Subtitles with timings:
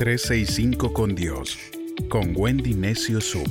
[0.00, 1.58] 365 con Dios,
[2.08, 3.46] con Wendy Necio Sub.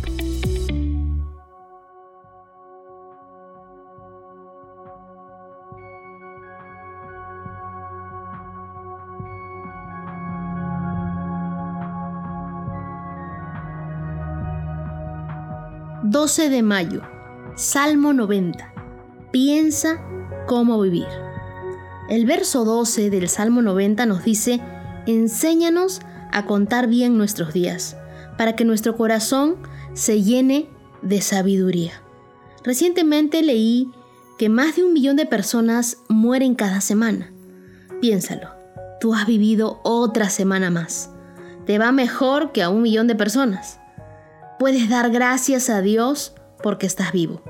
[16.01, 17.03] ...12 de mayo...
[17.55, 18.73] ...Salmo 90...
[19.31, 20.03] ...piensa
[20.47, 21.05] cómo vivir...
[22.09, 24.59] El verso 12 del Salmo 90 nos dice,
[25.05, 27.97] enséñanos a contar bien nuestros días,
[28.37, 29.57] para que nuestro corazón
[29.93, 30.69] se llene
[31.01, 32.01] de sabiduría.
[32.63, 33.91] Recientemente leí
[34.37, 37.31] que más de un millón de personas mueren cada semana.
[38.01, 38.49] Piénsalo,
[38.99, 41.11] tú has vivido otra semana más.
[41.65, 43.79] Te va mejor que a un millón de personas.
[44.57, 46.33] Puedes dar gracias a Dios
[46.63, 47.41] porque estás vivo.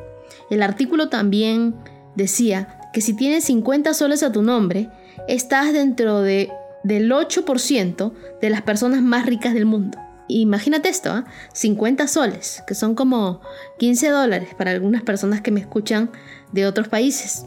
[0.49, 1.75] El artículo también
[2.15, 4.89] decía que si tienes 50 soles a tu nombre,
[5.27, 6.51] estás dentro de,
[6.83, 9.97] del 8% de las personas más ricas del mundo.
[10.27, 12.07] Imagínate esto, 50 ¿ah?
[12.07, 13.41] soles, que son como
[13.79, 16.11] 15 dólares para algunas personas que me escuchan
[16.51, 17.45] de otros países.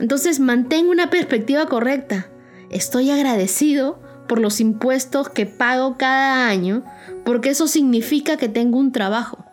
[0.00, 2.26] Entonces mantengo una perspectiva correcta.
[2.70, 6.84] Estoy agradecido por los impuestos que pago cada año,
[7.24, 9.44] porque eso significa que tengo un trabajo.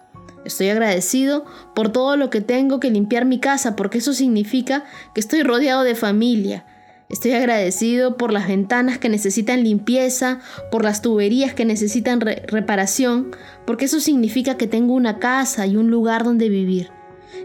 [0.44, 5.22] Estoy agradecido por todo lo que tengo que limpiar mi casa, porque eso significa que
[5.22, 6.66] estoy rodeado de familia.
[7.10, 10.40] Estoy agradecido por las ventanas que necesitan limpieza,
[10.72, 13.32] por las tuberías que necesitan reparación,
[13.66, 16.90] porque eso significa que tengo una casa y un lugar donde vivir.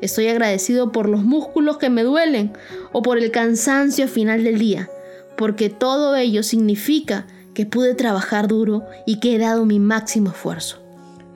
[0.00, 2.52] Estoy agradecido por los músculos que me duelen
[2.92, 4.88] o por el cansancio final del día,
[5.36, 10.78] porque todo ello significa que pude trabajar duro y que he dado mi máximo esfuerzo.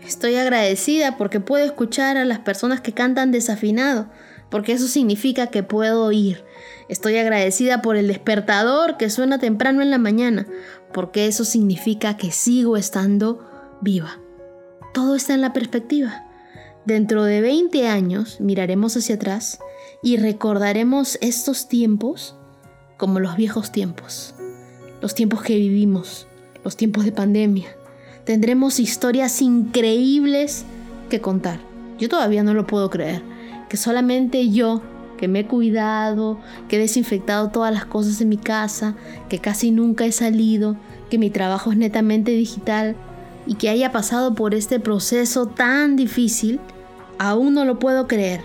[0.06, 4.09] Estoy agradecida porque puedo escuchar a las personas que cantan desafinado,
[4.55, 6.44] porque eso significa que puedo oír.
[6.88, 10.47] Estoy agradecida por el despertador que suena temprano en la mañana,
[10.92, 13.44] porque eso significa que sigo estando
[13.80, 14.20] viva.
[14.92, 16.28] Todo está en la perspectiva.
[16.86, 19.59] Dentro de 20 años miraremos hacia atrás
[20.04, 22.36] y recordaremos estos tiempos
[22.97, 24.36] como los viejos tiempos,
[25.03, 26.28] los tiempos que vivimos,
[26.62, 27.76] los tiempos de pandemia,
[28.25, 30.65] tendremos historias increíbles
[31.10, 31.59] que contar.
[31.98, 33.34] Yo todavía no lo puedo creer,
[33.69, 34.82] que solamente yo,
[35.16, 36.38] que me he cuidado,
[36.69, 38.97] que he desinfectado todas las cosas en mi casa,
[39.28, 40.76] que casi nunca he salido,
[41.10, 42.97] que mi trabajo es netamente digital
[43.47, 46.60] y que haya pasado por este proceso tan difícil,
[47.19, 48.42] aún no lo puedo creer.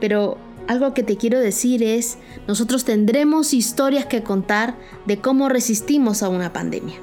[0.00, 6.22] Pero algo que te quiero decir es, nosotros tendremos historias que contar de cómo resistimos
[6.22, 6.96] a una pandemia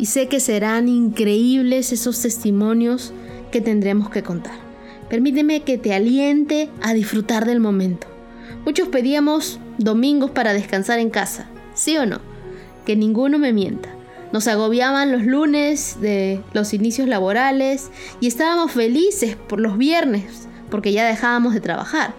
[0.00, 3.12] y sé que serán increíbles esos testimonios
[3.52, 4.69] que tendremos que contar.
[5.10, 8.06] Permíteme que te aliente a disfrutar del momento.
[8.64, 12.20] Muchos pedíamos domingos para descansar en casa, ¿sí o no?
[12.86, 13.88] Que ninguno me mienta.
[14.32, 17.90] Nos agobiaban los lunes de los inicios laborales
[18.20, 22.14] y estábamos felices por los viernes porque ya dejábamos de trabajar.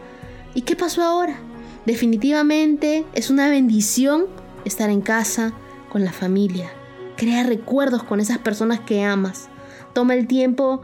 [0.53, 1.37] ¿Y qué pasó ahora?
[1.85, 4.25] Definitivamente es una bendición
[4.65, 5.53] estar en casa
[5.89, 6.69] con la familia,
[7.17, 9.47] Crea recuerdos con esas personas que amas.
[9.93, 10.81] Toma el tiempo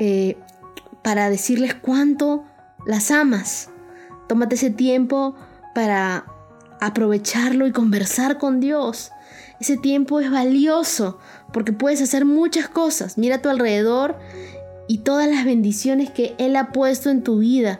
[0.00, 0.36] eh,
[1.06, 2.42] para decirles cuánto
[2.84, 3.70] las amas.
[4.26, 5.36] Tómate ese tiempo
[5.72, 6.26] para
[6.80, 9.12] aprovecharlo y conversar con Dios.
[9.60, 11.20] Ese tiempo es valioso
[11.52, 13.18] porque puedes hacer muchas cosas.
[13.18, 14.18] Mira a tu alrededor
[14.88, 17.78] y todas las bendiciones que Él ha puesto en tu vida.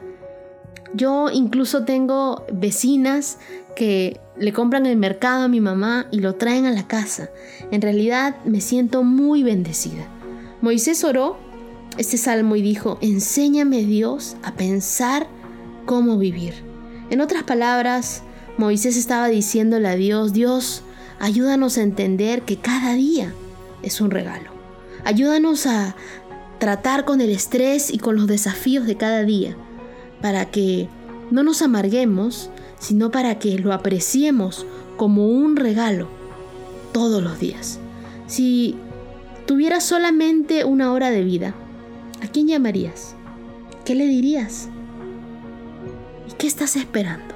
[0.94, 3.38] Yo incluso tengo vecinas
[3.74, 7.28] que le compran el mercado a mi mamá y lo traen a la casa.
[7.72, 10.06] En realidad me siento muy bendecida.
[10.62, 11.44] Moisés oró
[11.98, 15.28] este salmo y dijo, enséñame Dios a pensar
[15.84, 16.54] cómo vivir.
[17.10, 18.22] En otras palabras,
[18.58, 20.82] Moisés estaba diciéndole a Dios, Dios,
[21.20, 23.32] ayúdanos a entender que cada día
[23.82, 24.50] es un regalo.
[25.04, 25.94] Ayúdanos a
[26.58, 29.56] tratar con el estrés y con los desafíos de cada día,
[30.20, 30.88] para que
[31.30, 36.08] no nos amarguemos, sino para que lo apreciemos como un regalo
[36.92, 37.78] todos los días.
[38.26, 38.76] Si
[39.46, 41.54] tuvieras solamente una hora de vida,
[42.22, 43.14] ¿a quién llamarías?
[43.84, 44.68] ¿Qué le dirías?
[46.28, 47.34] ¿Y qué estás esperando?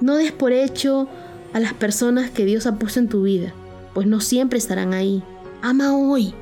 [0.00, 1.08] No des por hecho
[1.52, 3.52] a las personas que Dios ha puesto en tu vida,
[3.94, 5.22] pues no siempre estarán ahí.
[5.60, 6.34] Ama hoy,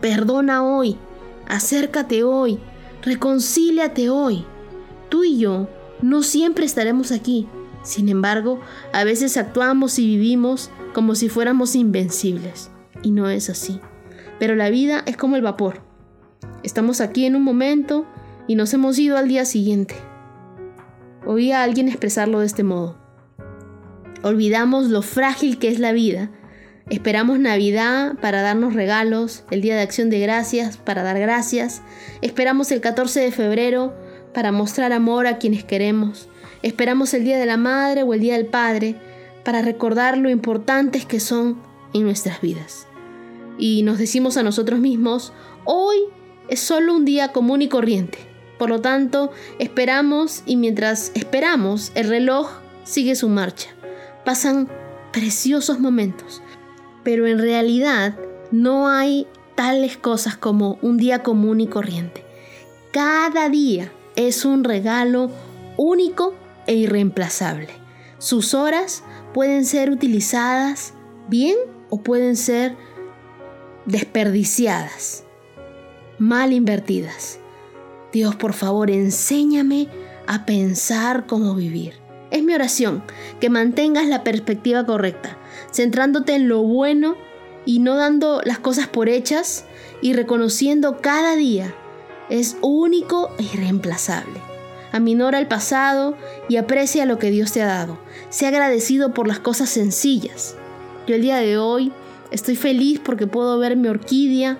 [0.00, 0.96] perdona hoy,
[1.46, 2.58] acércate hoy,
[3.02, 4.44] reconcíliate hoy.
[5.08, 5.68] Tú y yo
[6.02, 7.46] no siempre estaremos aquí.
[7.82, 8.60] Sin embargo,
[8.92, 12.70] a veces actuamos y vivimos como si fuéramos invencibles.
[13.02, 13.78] Y no es así.
[14.38, 15.82] Pero la vida es como el vapor.
[16.64, 18.06] Estamos aquí en un momento
[18.48, 19.94] y nos hemos ido al día siguiente.
[21.24, 22.98] Oí a alguien expresarlo de este modo.
[24.22, 26.30] Olvidamos lo frágil que es la vida
[26.90, 31.80] Esperamos Navidad para darnos regalos, el Día de Acción de Gracias para dar gracias.
[32.20, 33.94] Esperamos el 14 de febrero
[34.34, 36.28] para mostrar amor a quienes queremos.
[36.62, 38.96] Esperamos el Día de la Madre o el Día del Padre
[39.44, 41.58] para recordar lo importantes que son
[41.94, 42.86] en nuestras vidas.
[43.56, 45.32] Y nos decimos a nosotros mismos,
[45.64, 45.96] hoy
[46.48, 48.18] es solo un día común y corriente.
[48.58, 52.50] Por lo tanto, esperamos y mientras esperamos, el reloj
[52.84, 53.70] sigue su marcha.
[54.24, 54.68] Pasan
[55.12, 56.42] preciosos momentos,
[57.02, 58.16] pero en realidad
[58.50, 62.24] no hay tales cosas como un día común y corriente.
[62.92, 65.30] Cada día es un regalo
[65.76, 66.34] único
[66.66, 67.68] e irreemplazable.
[68.18, 69.02] Sus horas
[69.32, 70.94] pueden ser utilizadas
[71.28, 71.56] bien
[71.90, 72.76] o pueden ser
[73.86, 75.23] desperdiciadas,
[76.18, 77.38] mal invertidas.
[78.12, 79.88] Dios, por favor, enséñame
[80.26, 81.94] a pensar cómo vivir.
[82.30, 83.02] Es mi oración,
[83.40, 85.36] que mantengas la perspectiva correcta,
[85.72, 87.16] centrándote en lo bueno
[87.64, 89.64] y no dando las cosas por hechas
[90.00, 91.74] y reconociendo cada día
[92.28, 94.40] es único e irreemplazable.
[94.92, 96.16] Aminora el pasado
[96.48, 97.98] y aprecia lo que Dios te ha dado.
[98.30, 100.56] Sea agradecido por las cosas sencillas.
[101.06, 101.92] Yo el día de hoy
[102.30, 104.58] estoy feliz porque puedo ver mi orquídea,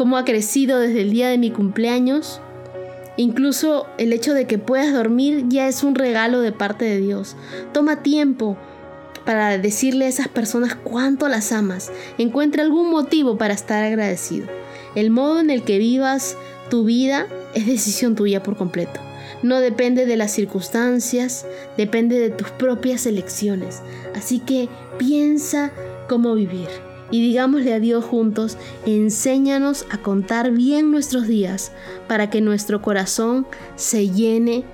[0.00, 2.40] cómo ha crecido desde el día de mi cumpleaños.
[3.18, 7.36] Incluso el hecho de que puedas dormir ya es un regalo de parte de Dios.
[7.74, 8.56] Toma tiempo
[9.26, 11.92] para decirle a esas personas cuánto las amas.
[12.16, 14.46] Encuentra algún motivo para estar agradecido.
[14.94, 16.38] El modo en el que vivas
[16.70, 19.00] tu vida es decisión tuya por completo.
[19.42, 21.44] No depende de las circunstancias,
[21.76, 23.82] depende de tus propias elecciones.
[24.14, 25.72] Así que piensa
[26.08, 26.68] cómo vivir
[27.10, 31.72] y digámosle a Dios juntos, enséñanos a contar bien nuestros días
[32.08, 33.46] para que nuestro corazón
[33.76, 34.64] se llene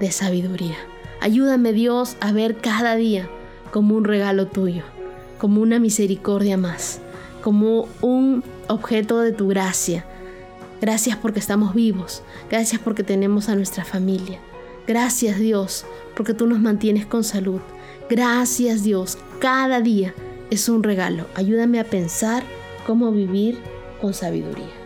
[0.00, 0.76] de sabiduría.
[1.20, 3.28] Ayúdame Dios a ver cada día
[3.70, 4.82] como un regalo tuyo,
[5.38, 7.00] como una misericordia más,
[7.42, 10.04] como un objeto de tu gracia
[10.84, 12.22] Gracias porque estamos vivos.
[12.50, 14.38] Gracias porque tenemos a nuestra familia.
[14.86, 17.60] Gracias Dios porque tú nos mantienes con salud.
[18.10, 19.16] Gracias Dios.
[19.38, 20.12] Cada día
[20.50, 21.26] es un regalo.
[21.34, 22.42] Ayúdame a pensar
[22.86, 23.58] cómo vivir
[24.00, 24.83] con sabiduría.